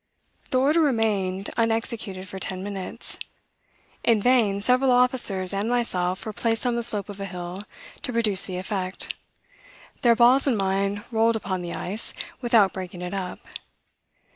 [0.49, 3.19] The order remained unexecuted for ten minutes.
[4.03, 7.57] In vain several officers and myself were placed on the slope of a hill
[8.01, 9.13] to produce the effect;
[10.01, 13.41] their balls and mine rolled upon the ice, without breaking it up.